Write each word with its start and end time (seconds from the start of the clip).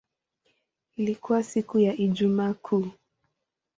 Ilikuwa 0.95 1.43
siku 1.43 1.79
ya 1.79 1.93
Ijumaa 1.95 2.53
Kuu. 2.53 2.91